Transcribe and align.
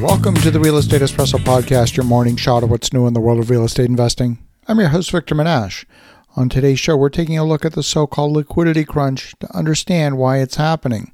Welcome 0.00 0.34
to 0.36 0.50
the 0.50 0.58
Real 0.58 0.78
Estate 0.78 1.02
Espresso 1.02 1.38
Podcast, 1.38 1.94
your 1.94 2.06
morning 2.06 2.36
shot 2.36 2.62
of 2.62 2.70
what's 2.70 2.90
new 2.90 3.06
in 3.06 3.12
the 3.12 3.20
world 3.20 3.38
of 3.38 3.50
real 3.50 3.64
estate 3.64 3.90
investing. 3.90 4.38
I'm 4.66 4.80
your 4.80 4.88
host, 4.88 5.10
Victor 5.10 5.34
Menasce. 5.34 5.84
On 6.36 6.48
today's 6.48 6.80
show, 6.80 6.96
we're 6.96 7.10
taking 7.10 7.36
a 7.36 7.44
look 7.44 7.66
at 7.66 7.74
the 7.74 7.82
so 7.82 8.06
called 8.06 8.32
liquidity 8.32 8.86
crunch 8.86 9.34
to 9.40 9.54
understand 9.54 10.16
why 10.16 10.38
it's 10.38 10.56
happening. 10.56 11.12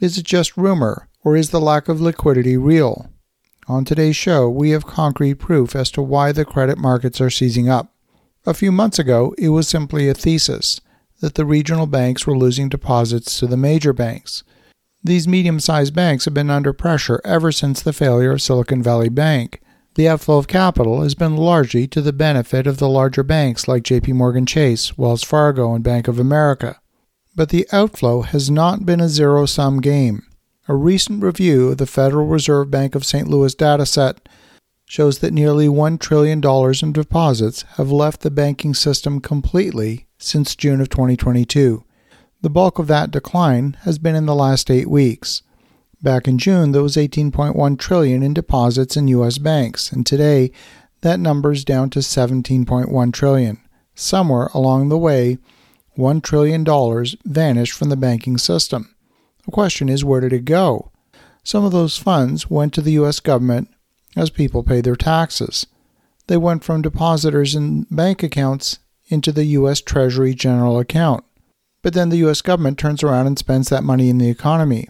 Is 0.00 0.16
it 0.16 0.24
just 0.24 0.56
rumor, 0.56 1.08
or 1.22 1.36
is 1.36 1.50
the 1.50 1.60
lack 1.60 1.90
of 1.90 2.00
liquidity 2.00 2.56
real? 2.56 3.10
On 3.68 3.84
today's 3.84 4.16
show, 4.16 4.48
we 4.48 4.70
have 4.70 4.86
concrete 4.86 5.34
proof 5.34 5.76
as 5.76 5.90
to 5.90 6.00
why 6.00 6.32
the 6.32 6.46
credit 6.46 6.78
markets 6.78 7.20
are 7.20 7.28
seizing 7.28 7.68
up. 7.68 7.92
A 8.46 8.54
few 8.54 8.72
months 8.72 8.98
ago, 8.98 9.34
it 9.36 9.50
was 9.50 9.68
simply 9.68 10.08
a 10.08 10.14
thesis 10.14 10.80
that 11.20 11.34
the 11.34 11.44
regional 11.44 11.86
banks 11.86 12.26
were 12.26 12.38
losing 12.38 12.70
deposits 12.70 13.38
to 13.40 13.46
the 13.46 13.58
major 13.58 13.92
banks. 13.92 14.42
These 15.04 15.26
medium 15.26 15.58
sized 15.58 15.94
banks 15.94 16.26
have 16.26 16.34
been 16.34 16.50
under 16.50 16.72
pressure 16.72 17.20
ever 17.24 17.50
since 17.50 17.82
the 17.82 17.92
failure 17.92 18.30
of 18.30 18.42
Silicon 18.42 18.82
Valley 18.82 19.08
Bank. 19.08 19.60
The 19.94 20.08
outflow 20.08 20.38
of 20.38 20.46
capital 20.46 21.02
has 21.02 21.16
been 21.16 21.36
largely 21.36 21.88
to 21.88 22.00
the 22.00 22.12
benefit 22.12 22.66
of 22.68 22.78
the 22.78 22.88
larger 22.88 23.24
banks 23.24 23.66
like 23.66 23.82
JP 23.82 24.14
Morgan 24.14 24.46
Chase, 24.46 24.96
Wells 24.96 25.24
Fargo, 25.24 25.74
and 25.74 25.82
Bank 25.82 26.06
of 26.06 26.20
America. 26.20 26.80
But 27.34 27.48
the 27.48 27.66
outflow 27.72 28.22
has 28.22 28.48
not 28.48 28.86
been 28.86 29.00
a 29.00 29.08
zero 29.08 29.44
sum 29.44 29.80
game. 29.80 30.22
A 30.68 30.74
recent 30.76 31.22
review 31.22 31.70
of 31.70 31.78
the 31.78 31.86
Federal 31.86 32.28
Reserve 32.28 32.70
Bank 32.70 32.94
of 32.94 33.04
St. 33.04 33.26
Louis 33.26 33.54
dataset 33.56 34.18
shows 34.86 35.18
that 35.18 35.32
nearly 35.32 35.66
$1 35.66 35.98
trillion 35.98 36.40
in 36.82 36.92
deposits 36.92 37.62
have 37.76 37.90
left 37.90 38.20
the 38.20 38.30
banking 38.30 38.72
system 38.72 39.20
completely 39.20 40.06
since 40.18 40.54
June 40.54 40.80
of 40.80 40.90
2022. 40.90 41.82
The 42.42 42.50
bulk 42.50 42.80
of 42.80 42.88
that 42.88 43.12
decline 43.12 43.76
has 43.82 43.98
been 43.98 44.16
in 44.16 44.26
the 44.26 44.34
last 44.34 44.68
8 44.68 44.90
weeks. 44.90 45.42
Back 46.02 46.26
in 46.26 46.38
June, 46.38 46.72
there 46.72 46.82
was 46.82 46.96
18.1 46.96 47.78
trillion 47.78 48.24
in 48.24 48.34
deposits 48.34 48.96
in 48.96 49.06
US 49.06 49.38
banks, 49.38 49.92
and 49.92 50.04
today 50.04 50.50
that 51.02 51.20
number 51.20 51.52
is 51.52 51.64
down 51.64 51.88
to 51.90 52.00
17.1 52.00 53.12
trillion. 53.12 53.60
Somewhere 53.94 54.50
along 54.54 54.88
the 54.88 54.98
way, 54.98 55.38
$1 55.96 56.22
trillion 56.24 56.64
vanished 57.24 57.74
from 57.74 57.90
the 57.90 57.96
banking 57.96 58.38
system. 58.38 58.92
The 59.44 59.52
question 59.52 59.88
is, 59.88 60.04
where 60.04 60.20
did 60.20 60.32
it 60.32 60.44
go? 60.44 60.90
Some 61.44 61.64
of 61.64 61.70
those 61.70 61.96
funds 61.96 62.50
went 62.50 62.74
to 62.74 62.80
the 62.82 62.92
US 62.92 63.20
government 63.20 63.68
as 64.16 64.30
people 64.30 64.64
paid 64.64 64.82
their 64.82 64.96
taxes. 64.96 65.68
They 66.26 66.36
went 66.36 66.64
from 66.64 66.82
depositors 66.82 67.54
in 67.54 67.86
bank 67.88 68.24
accounts 68.24 68.80
into 69.06 69.30
the 69.30 69.44
US 69.44 69.80
Treasury 69.80 70.34
General 70.34 70.80
Account. 70.80 71.24
But 71.82 71.94
then 71.94 72.08
the 72.08 72.24
US 72.28 72.40
government 72.40 72.78
turns 72.78 73.02
around 73.02 73.26
and 73.26 73.38
spends 73.38 73.68
that 73.68 73.84
money 73.84 74.08
in 74.08 74.18
the 74.18 74.30
economy. 74.30 74.88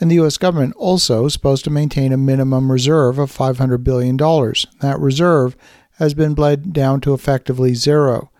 And 0.00 0.10
the 0.10 0.20
US 0.20 0.36
government 0.36 0.74
also 0.76 1.26
is 1.26 1.32
supposed 1.32 1.64
to 1.64 1.70
maintain 1.70 2.12
a 2.12 2.16
minimum 2.16 2.70
reserve 2.70 3.18
of 3.18 3.32
$500 3.32 3.84
billion. 3.84 4.16
That 4.16 4.98
reserve 4.98 5.56
has 5.98 6.14
been 6.14 6.34
bled 6.34 6.72
down 6.72 7.00
to 7.02 7.14
effectively 7.14 7.74
zero. 7.74 8.30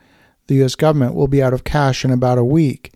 The 0.49 0.63
US 0.65 0.75
government 0.75 1.15
will 1.15 1.29
be 1.29 1.43
out 1.43 1.55
of 1.55 1.65
cash 1.65 2.05
in 2.05 2.11
about 2.11 2.39
a 2.39 2.45
week. 2.45 2.93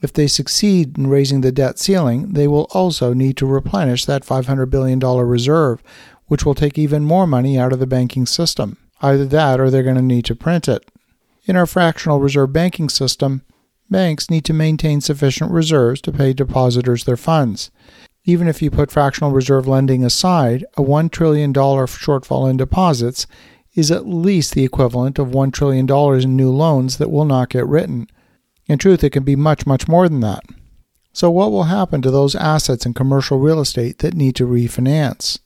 If 0.00 0.12
they 0.12 0.28
succeed 0.28 0.96
in 0.96 1.08
raising 1.08 1.40
the 1.40 1.50
debt 1.50 1.78
ceiling, 1.78 2.34
they 2.34 2.46
will 2.46 2.68
also 2.70 3.12
need 3.12 3.36
to 3.38 3.46
replenish 3.46 4.04
that 4.04 4.24
$500 4.24 4.70
billion 4.70 5.00
reserve, 5.00 5.82
which 6.26 6.44
will 6.44 6.54
take 6.54 6.78
even 6.78 7.04
more 7.04 7.26
money 7.26 7.58
out 7.58 7.72
of 7.72 7.80
the 7.80 7.86
banking 7.86 8.26
system. 8.26 8.76
Either 9.02 9.24
that 9.26 9.58
or 9.58 9.70
they're 9.70 9.82
going 9.82 9.96
to 9.96 10.02
need 10.02 10.24
to 10.26 10.36
print 10.36 10.68
it. 10.68 10.88
In 11.44 11.56
our 11.56 11.66
fractional 11.66 12.20
reserve 12.20 12.52
banking 12.52 12.88
system, 12.88 13.42
banks 13.90 14.30
need 14.30 14.44
to 14.44 14.52
maintain 14.52 15.00
sufficient 15.00 15.50
reserves 15.50 16.00
to 16.02 16.12
pay 16.12 16.32
depositors 16.32 17.04
their 17.04 17.16
funds. 17.16 17.70
Even 18.24 18.48
if 18.48 18.60
you 18.60 18.70
put 18.70 18.90
fractional 18.90 19.30
reserve 19.30 19.68
lending 19.68 20.04
aside, 20.04 20.64
a 20.76 20.82
$1 20.82 21.10
trillion 21.10 21.52
shortfall 21.52 22.50
in 22.50 22.56
deposits 22.56 23.26
is 23.74 23.90
at 23.90 24.08
least 24.08 24.54
the 24.54 24.64
equivalent 24.64 25.18
of 25.18 25.28
$1 25.28 25.52
trillion 25.52 25.88
in 26.22 26.36
new 26.36 26.50
loans 26.50 26.96
that 26.96 27.10
will 27.10 27.24
not 27.24 27.50
get 27.50 27.66
written. 27.66 28.08
In 28.66 28.78
truth, 28.78 29.04
it 29.04 29.10
can 29.10 29.22
be 29.22 29.36
much, 29.36 29.66
much 29.66 29.86
more 29.86 30.08
than 30.08 30.20
that. 30.20 30.42
So, 31.12 31.30
what 31.30 31.50
will 31.50 31.64
happen 31.64 32.02
to 32.02 32.10
those 32.10 32.34
assets 32.34 32.84
in 32.84 32.94
commercial 32.94 33.38
real 33.38 33.60
estate 33.60 34.00
that 34.00 34.14
need 34.14 34.34
to 34.36 34.46
refinance? 34.46 35.38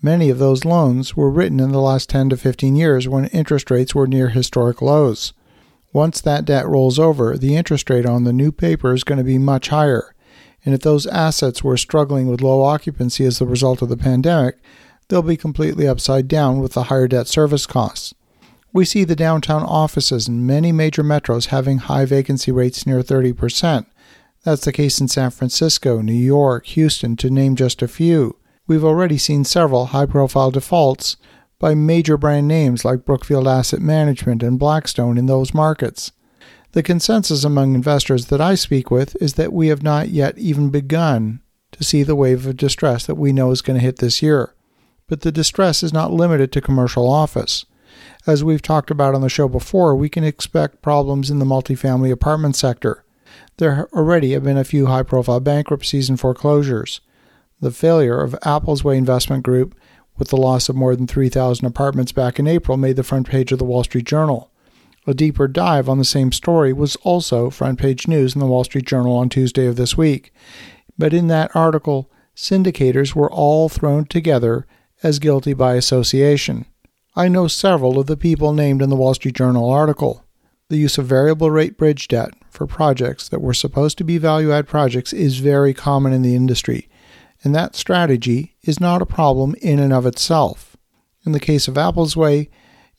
Many 0.00 0.30
of 0.30 0.38
those 0.38 0.64
loans 0.64 1.16
were 1.16 1.30
written 1.30 1.58
in 1.58 1.72
the 1.72 1.80
last 1.80 2.08
10 2.10 2.28
to 2.28 2.36
15 2.36 2.76
years 2.76 3.08
when 3.08 3.24
interest 3.26 3.70
rates 3.70 3.94
were 3.94 4.06
near 4.06 4.28
historic 4.28 4.80
lows. 4.80 5.32
Once 5.92 6.20
that 6.20 6.44
debt 6.44 6.66
rolls 6.66 6.98
over, 6.98 7.36
the 7.36 7.56
interest 7.56 7.88
rate 7.88 8.06
on 8.06 8.24
the 8.24 8.32
new 8.32 8.52
paper 8.52 8.92
is 8.92 9.04
going 9.04 9.18
to 9.18 9.24
be 9.24 9.38
much 9.38 9.68
higher. 9.68 10.14
And 10.64 10.74
if 10.74 10.82
those 10.82 11.06
assets 11.06 11.64
were 11.64 11.76
struggling 11.76 12.26
with 12.28 12.42
low 12.42 12.62
occupancy 12.62 13.24
as 13.24 13.38
the 13.38 13.46
result 13.46 13.80
of 13.80 13.88
the 13.88 13.96
pandemic, 13.96 14.58
they'll 15.08 15.22
be 15.22 15.36
completely 15.36 15.88
upside 15.88 16.28
down 16.28 16.60
with 16.60 16.72
the 16.72 16.84
higher 16.84 17.08
debt 17.08 17.26
service 17.26 17.64
costs. 17.64 18.14
We 18.72 18.84
see 18.84 19.04
the 19.04 19.16
downtown 19.16 19.62
offices 19.62 20.28
in 20.28 20.46
many 20.46 20.72
major 20.72 21.02
metros 21.02 21.46
having 21.46 21.78
high 21.78 22.04
vacancy 22.04 22.52
rates 22.52 22.86
near 22.86 23.00
30%. 23.00 23.86
That's 24.44 24.64
the 24.64 24.72
case 24.72 25.00
in 25.00 25.08
San 25.08 25.30
Francisco, 25.30 26.02
New 26.02 26.12
York, 26.12 26.66
Houston, 26.66 27.16
to 27.16 27.30
name 27.30 27.56
just 27.56 27.80
a 27.80 27.88
few. 27.88 28.36
We've 28.66 28.84
already 28.84 29.16
seen 29.16 29.44
several 29.44 29.86
high 29.86 30.06
profile 30.06 30.50
defaults 30.50 31.16
by 31.58 31.74
major 31.74 32.16
brand 32.16 32.46
names 32.46 32.84
like 32.84 33.04
Brookfield 33.04 33.48
Asset 33.48 33.80
Management 33.80 34.42
and 34.42 34.58
Blackstone 34.58 35.18
in 35.18 35.26
those 35.26 35.54
markets. 35.54 36.12
The 36.72 36.82
consensus 36.82 37.44
among 37.44 37.74
investors 37.74 38.26
that 38.26 38.40
I 38.40 38.54
speak 38.54 38.90
with 38.90 39.16
is 39.20 39.34
that 39.34 39.52
we 39.52 39.68
have 39.68 39.82
not 39.82 40.10
yet 40.10 40.36
even 40.38 40.70
begun 40.70 41.40
to 41.72 41.82
see 41.82 42.02
the 42.02 42.16
wave 42.16 42.46
of 42.46 42.56
distress 42.56 43.06
that 43.06 43.16
we 43.16 43.32
know 43.32 43.50
is 43.50 43.62
going 43.62 43.78
to 43.78 43.84
hit 43.84 43.98
this 43.98 44.22
year. 44.22 44.54
But 45.06 45.22
the 45.22 45.32
distress 45.32 45.82
is 45.82 45.92
not 45.92 46.12
limited 46.12 46.52
to 46.52 46.60
commercial 46.60 47.08
office. 47.08 47.64
As 48.26 48.44
we've 48.44 48.62
talked 48.62 48.90
about 48.90 49.14
on 49.14 49.22
the 49.22 49.28
show 49.28 49.48
before, 49.48 49.96
we 49.96 50.08
can 50.08 50.24
expect 50.24 50.82
problems 50.82 51.30
in 51.30 51.38
the 51.38 51.46
multifamily 51.46 52.12
apartment 52.12 52.56
sector. 52.56 53.04
There 53.56 53.88
already 53.92 54.32
have 54.32 54.44
been 54.44 54.58
a 54.58 54.64
few 54.64 54.86
high 54.86 55.02
profile 55.02 55.40
bankruptcies 55.40 56.08
and 56.08 56.20
foreclosures. 56.20 57.00
The 57.60 57.70
failure 57.70 58.20
of 58.20 58.38
Applesway 58.42 58.96
Investment 58.96 59.42
Group 59.42 59.74
with 60.18 60.28
the 60.28 60.36
loss 60.36 60.68
of 60.68 60.76
more 60.76 60.96
than 60.96 61.06
3,000 61.06 61.64
apartments 61.64 62.12
back 62.12 62.38
in 62.38 62.46
April, 62.46 62.76
made 62.76 62.96
the 62.96 63.02
front 63.02 63.28
page 63.28 63.52
of 63.52 63.58
the 63.58 63.64
Wall 63.64 63.84
Street 63.84 64.04
Journal. 64.04 64.50
A 65.06 65.14
deeper 65.14 65.48
dive 65.48 65.88
on 65.88 65.98
the 65.98 66.04
same 66.04 66.32
story 66.32 66.72
was 66.72 66.96
also 66.96 67.48
front 67.48 67.78
page 67.78 68.06
news 68.06 68.34
in 68.34 68.40
the 68.40 68.46
Wall 68.46 68.64
Street 68.64 68.84
Journal 68.84 69.16
on 69.16 69.28
Tuesday 69.28 69.66
of 69.66 69.76
this 69.76 69.96
week. 69.96 70.32
But 70.98 71.14
in 71.14 71.28
that 71.28 71.54
article, 71.54 72.10
syndicators 72.36 73.14
were 73.14 73.30
all 73.30 73.68
thrown 73.68 74.04
together 74.04 74.66
as 75.02 75.18
guilty 75.18 75.54
by 75.54 75.74
association. 75.74 76.66
I 77.16 77.28
know 77.28 77.48
several 77.48 77.98
of 77.98 78.06
the 78.06 78.16
people 78.16 78.52
named 78.52 78.82
in 78.82 78.90
the 78.90 78.96
Wall 78.96 79.14
Street 79.14 79.34
Journal 79.34 79.70
article. 79.70 80.24
The 80.68 80.76
use 80.76 80.98
of 80.98 81.06
variable 81.06 81.50
rate 81.50 81.78
bridge 81.78 82.08
debt 82.08 82.34
for 82.50 82.66
projects 82.66 83.28
that 83.30 83.40
were 83.40 83.54
supposed 83.54 83.96
to 83.98 84.04
be 84.04 84.18
value 84.18 84.52
add 84.52 84.68
projects 84.68 85.12
is 85.12 85.38
very 85.38 85.72
common 85.72 86.12
in 86.12 86.22
the 86.22 86.34
industry 86.36 86.88
and 87.44 87.54
that 87.54 87.76
strategy 87.76 88.56
is 88.62 88.80
not 88.80 89.02
a 89.02 89.06
problem 89.06 89.54
in 89.60 89.78
and 89.78 89.92
of 89.92 90.06
itself. 90.06 90.76
In 91.24 91.32
the 91.32 91.40
case 91.40 91.68
of 91.68 91.74
Applesway, 91.74 92.48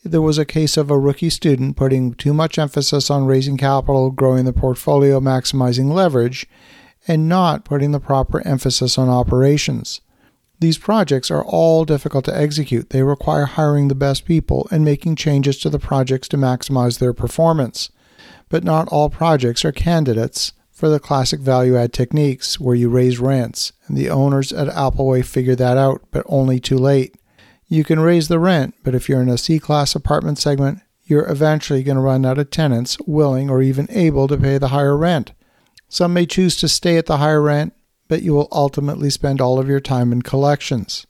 there 0.03 0.21
was 0.21 0.37
a 0.37 0.45
case 0.45 0.77
of 0.77 0.89
a 0.89 0.97
rookie 0.97 1.29
student 1.29 1.75
putting 1.75 2.13
too 2.13 2.33
much 2.33 2.57
emphasis 2.57 3.09
on 3.09 3.25
raising 3.25 3.57
capital, 3.57 4.11
growing 4.11 4.45
the 4.45 4.53
portfolio, 4.53 5.19
maximizing 5.19 5.91
leverage, 5.91 6.47
and 7.07 7.27
not 7.27 7.65
putting 7.65 7.91
the 7.91 7.99
proper 7.99 8.45
emphasis 8.47 8.97
on 8.97 9.09
operations. 9.09 9.99
These 10.59 10.77
projects 10.77 11.31
are 11.31 11.43
all 11.43 11.85
difficult 11.85 12.25
to 12.25 12.37
execute. 12.37 12.89
They 12.89 13.03
require 13.03 13.45
hiring 13.45 13.87
the 13.87 13.95
best 13.95 14.25
people 14.25 14.67
and 14.71 14.83
making 14.83 15.15
changes 15.15 15.57
to 15.59 15.69
the 15.69 15.79
projects 15.79 16.27
to 16.29 16.37
maximize 16.37 16.99
their 16.99 17.13
performance. 17.13 17.89
But 18.49 18.63
not 18.63 18.89
all 18.89 19.09
projects 19.09 19.63
are 19.63 19.71
candidates 19.71 20.53
for 20.79 20.87
the 20.87 20.99
classic 20.99 21.41
value 21.41 21.75
add 21.75 21.91
techniques 21.91 22.57
where 22.57 22.73
you 22.73 22.87
raise 22.87 23.19
rents, 23.19 23.73
and 23.87 23.97
the 23.97 24.09
owners 24.09 24.53
at 24.53 24.69
Appleway 24.69 25.25
figured 25.25 25.57
that 25.57 25.75
out, 25.75 26.01
but 26.09 26.25
only 26.29 26.57
too 26.57 26.77
late. 26.77 27.15
You 27.67 27.83
can 27.83 27.99
raise 27.99 28.29
the 28.29 28.39
rent, 28.39 28.75
but 28.81 28.95
if 28.95 29.09
you're 29.09 29.21
in 29.21 29.27
a 29.27 29.37
C 29.37 29.59
class 29.59 29.93
apartment 29.93 30.37
segment, 30.37 30.79
you're 31.03 31.29
eventually 31.29 31.83
going 31.83 31.97
to 31.97 32.01
run 32.01 32.25
out 32.25 32.37
of 32.37 32.49
tenants 32.49 32.97
willing 33.05 33.49
or 33.49 33.61
even 33.61 33.87
able 33.91 34.29
to 34.29 34.37
pay 34.37 34.57
the 34.57 34.69
higher 34.69 34.95
rent. 34.95 35.33
Some 35.89 36.13
may 36.13 36.25
choose 36.25 36.55
to 36.57 36.69
stay 36.69 36.95
at 36.95 37.07
the 37.07 37.17
higher 37.17 37.41
rent, 37.41 37.73
but 38.07 38.21
you 38.21 38.33
will 38.33 38.47
ultimately 38.49 39.09
spend 39.09 39.41
all 39.41 39.59
of 39.59 39.67
your 39.67 39.81
time 39.81 40.13
in 40.13 40.21
collections. 40.21 41.05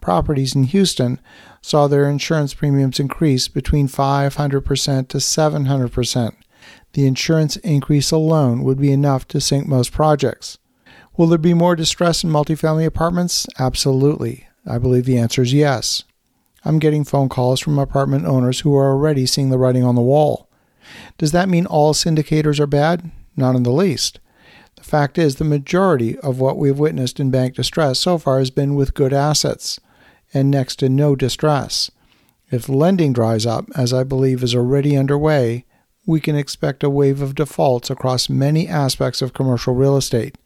Properties 0.00 0.54
in 0.54 0.64
Houston 0.64 1.20
saw 1.60 1.88
their 1.88 2.08
insurance 2.08 2.54
premiums 2.54 2.98
increase 2.98 3.48
between 3.48 3.86
500% 3.86 5.08
to 5.08 5.18
700% 5.18 6.32
the 6.92 7.06
insurance 7.06 7.56
increase 7.56 8.10
alone 8.10 8.62
would 8.64 8.78
be 8.80 8.92
enough 8.92 9.26
to 9.28 9.40
sink 9.40 9.66
most 9.66 9.92
projects. 9.92 10.58
Will 11.16 11.26
there 11.26 11.38
be 11.38 11.54
more 11.54 11.76
distress 11.76 12.24
in 12.24 12.30
multifamily 12.30 12.86
apartments? 12.86 13.46
Absolutely. 13.58 14.46
I 14.66 14.78
believe 14.78 15.04
the 15.04 15.18
answer 15.18 15.42
is 15.42 15.52
yes. 15.52 16.04
I'm 16.64 16.78
getting 16.78 17.04
phone 17.04 17.28
calls 17.28 17.60
from 17.60 17.78
apartment 17.78 18.26
owners 18.26 18.60
who 18.60 18.74
are 18.76 18.90
already 18.90 19.26
seeing 19.26 19.50
the 19.50 19.58
writing 19.58 19.84
on 19.84 19.94
the 19.94 20.02
wall. 20.02 20.48
Does 21.18 21.32
that 21.32 21.48
mean 21.48 21.66
all 21.66 21.94
syndicators 21.94 22.60
are 22.60 22.66
bad? 22.66 23.10
Not 23.36 23.54
in 23.54 23.62
the 23.62 23.70
least. 23.70 24.20
The 24.76 24.82
fact 24.82 25.18
is, 25.18 25.36
the 25.36 25.44
majority 25.44 26.18
of 26.18 26.40
what 26.40 26.58
we've 26.58 26.78
witnessed 26.78 27.20
in 27.20 27.30
bank 27.30 27.54
distress 27.54 27.98
so 27.98 28.18
far 28.18 28.38
has 28.38 28.50
been 28.50 28.74
with 28.74 28.94
good 28.94 29.12
assets. 29.12 29.78
and 30.32 30.50
next 30.50 30.76
to 30.76 30.88
no 30.88 31.16
distress. 31.16 31.90
If 32.50 32.68
lending 32.68 33.12
dries 33.12 33.46
up, 33.46 33.66
as 33.76 33.92
I 33.92 34.04
believe 34.04 34.42
is 34.42 34.54
already 34.54 34.96
underway, 34.96 35.64
we 36.10 36.20
can 36.20 36.34
expect 36.34 36.82
a 36.82 36.90
wave 36.90 37.22
of 37.22 37.36
defaults 37.36 37.88
across 37.88 38.28
many 38.28 38.66
aspects 38.66 39.22
of 39.22 39.32
commercial 39.32 39.76
real 39.76 39.96
estate. 39.96 40.36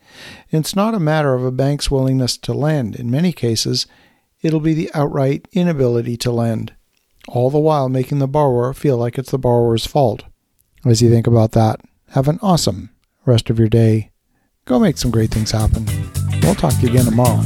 It's 0.51 0.77
not 0.77 0.93
a 0.93 1.01
matter 1.01 1.33
of 1.33 1.43
a 1.43 1.51
bank's 1.51 1.91
willingness 1.91 2.37
to 2.39 2.53
lend. 2.53 2.95
In 2.95 3.11
many 3.11 3.33
cases, 3.33 3.87
it'll 4.43 4.61
be 4.61 4.75
the 4.75 4.91
outright 4.93 5.49
inability 5.53 6.19
to 6.19 6.31
lend, 6.31 6.75
all 7.29 7.49
the 7.49 7.59
while 7.59 7.89
making 7.89 8.19
the 8.19 8.29
borrower 8.29 8.75
feel 8.75 8.99
like 8.99 9.17
it's 9.17 9.31
the 9.31 9.39
borrower's 9.39 9.87
fault. 9.87 10.25
As 10.85 11.01
you 11.01 11.09
think 11.09 11.27
about 11.27 11.53
that, 11.53 11.81
have 12.11 12.29
an 12.29 12.39
awesome 12.43 12.91
rest 13.25 13.49
of 13.49 13.59
your 13.59 13.69
day. 13.69 14.11
Go 14.67 14.79
make 14.79 14.99
some 14.99 15.11
great 15.11 15.31
things 15.31 15.51
happen. 15.51 15.87
We'll 16.43 16.55
talk 16.55 16.75
to 16.75 16.81
you 16.83 16.91
again 16.91 17.07
tomorrow. 17.07 17.41